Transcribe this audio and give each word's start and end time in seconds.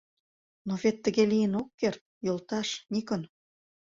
Но 0.67 0.73
вет 0.81 0.97
тыге 1.03 1.23
лийын 1.31 1.53
ок 1.61 1.67
керт, 1.79 2.01
йолташ, 2.25 2.69
Никон? 2.91 3.21